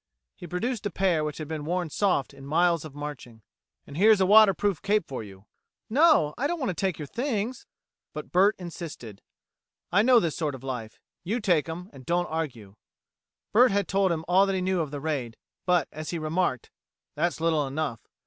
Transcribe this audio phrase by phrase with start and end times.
[0.35, 3.43] He produced a pair which had been worn soft in miles of marching.
[3.85, 5.45] "And here's a waterproof cape for you."
[5.91, 7.67] "No, I don't want to take your things."
[8.11, 9.21] But Bert insisted.
[9.91, 10.99] "I know this sort of life.
[11.23, 12.77] You take 'em and don't argue."
[13.53, 15.37] Bert had told him all that he knew of the raid,
[15.67, 16.71] but, as he remarked,
[17.13, 17.99] "that's little enough."